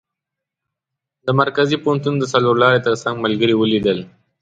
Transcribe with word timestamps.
د 1.25 1.27
مرکزي 1.41 1.77
پوهنتون 1.83 2.15
د 2.19 2.23
څلور 2.33 2.55
لارې 2.63 2.79
تر 2.87 2.93
څنګ 3.03 3.15
ملګري 3.25 3.53
ولیدل. 3.57 3.99